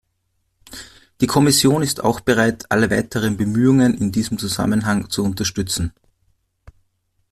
Die 1.21 1.27
Kommission 1.27 1.83
ist 1.83 2.03
auch 2.03 2.21
bereit, 2.21 2.65
alle 2.71 2.89
weiteren 2.89 3.37
Bemühungen 3.37 3.95
in 3.95 4.11
diesem 4.11 4.39
Zusammenhang 4.39 5.11
zu 5.11 5.23
unterstützen. 5.23 5.93